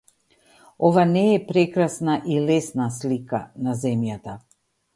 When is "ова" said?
0.87-1.03